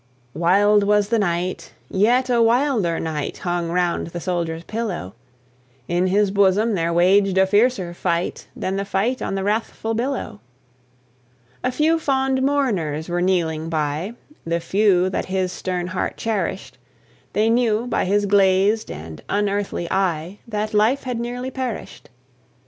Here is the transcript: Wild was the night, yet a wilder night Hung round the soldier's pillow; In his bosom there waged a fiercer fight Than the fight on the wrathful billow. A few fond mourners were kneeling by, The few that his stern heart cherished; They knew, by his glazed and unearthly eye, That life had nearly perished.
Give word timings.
Wild 0.33 0.83
was 0.83 1.09
the 1.09 1.19
night, 1.19 1.73
yet 1.87 2.27
a 2.27 2.41
wilder 2.41 2.99
night 2.99 3.37
Hung 3.37 3.69
round 3.69 4.07
the 4.07 4.19
soldier's 4.19 4.63
pillow; 4.63 5.13
In 5.87 6.07
his 6.07 6.31
bosom 6.31 6.73
there 6.73 6.91
waged 6.91 7.37
a 7.37 7.45
fiercer 7.45 7.93
fight 7.93 8.47
Than 8.55 8.77
the 8.77 8.83
fight 8.83 9.21
on 9.21 9.35
the 9.35 9.43
wrathful 9.43 9.93
billow. 9.93 10.41
A 11.63 11.71
few 11.71 11.99
fond 11.99 12.41
mourners 12.41 13.09
were 13.09 13.21
kneeling 13.21 13.69
by, 13.69 14.13
The 14.43 14.59
few 14.59 15.07
that 15.11 15.25
his 15.25 15.51
stern 15.51 15.85
heart 15.85 16.17
cherished; 16.17 16.79
They 17.33 17.51
knew, 17.51 17.85
by 17.85 18.05
his 18.05 18.25
glazed 18.25 18.89
and 18.89 19.21
unearthly 19.29 19.87
eye, 19.91 20.39
That 20.47 20.73
life 20.73 21.03
had 21.03 21.19
nearly 21.19 21.51
perished. 21.51 22.09